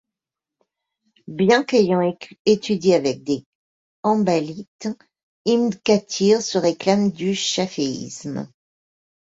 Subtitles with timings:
[1.27, 2.17] Bien qu'ayant
[2.47, 3.45] étudié avec des
[4.01, 4.87] hanbalites,
[5.45, 8.51] Ibn Kathîr se réclame du chaféisme.